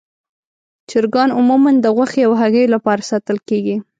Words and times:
چرګان 0.89 1.29
عموماً 1.37 1.71
د 1.79 1.85
غوښې 1.95 2.21
او 2.27 2.31
هګیو 2.41 2.73
لپاره 2.75 3.07
ساتل 3.11 3.37
کېږي. 3.47 3.75